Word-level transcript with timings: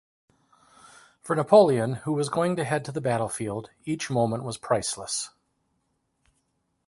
For 1.21 1.35
Napoleon, 1.35 1.93
who 2.05 2.13
was 2.13 2.27
going 2.27 2.55
to 2.55 2.63
head 2.63 2.83
to 2.85 2.91
the 2.91 3.01
battlefield, 3.01 3.69
each 3.85 4.09
moment 4.09 4.43
was 4.43 4.57
priceless. 4.57 5.29